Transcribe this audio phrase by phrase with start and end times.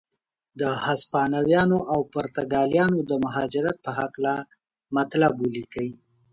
[0.59, 4.33] د هسپانویانو او پرتګالیانو د مهاجرت په هکله
[4.97, 5.89] مطلب ولیکئ.